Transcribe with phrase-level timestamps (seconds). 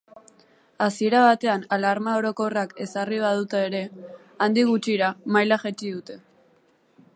[0.85, 3.83] Hasiera batean alarma orokorra ezarri badute ere,
[4.47, 6.21] handik gutxira maila jaitsi dute.